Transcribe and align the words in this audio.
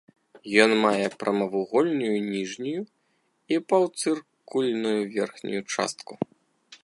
Ён 0.63 0.71
мае 0.83 1.05
прамавугольную 1.23 2.15
ніжнюю 2.31 2.81
і 3.55 3.61
паўцыркульную 3.73 4.99
верхнюю 5.17 5.61
частку. 5.77 6.13